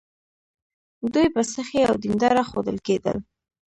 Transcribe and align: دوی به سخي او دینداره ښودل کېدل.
دوی 1.13 1.27
به 1.35 1.41
سخي 1.53 1.81
او 1.89 1.95
دینداره 2.03 2.43
ښودل 2.49 2.77
کېدل. 2.87 3.17